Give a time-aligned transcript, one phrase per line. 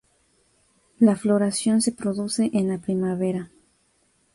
[0.97, 3.51] La floración se produce en la primavera.